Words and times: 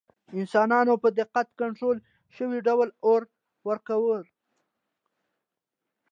انسانانو 0.39 0.93
په 1.03 1.09
دقت 1.19 1.47
کنټرول 1.61 1.97
شوي 2.35 2.59
ډول 2.67 2.87
اور 3.07 3.21
وکاراوه. 3.67 4.19